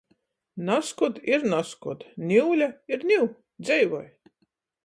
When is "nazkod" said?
0.69-1.19, 1.51-2.07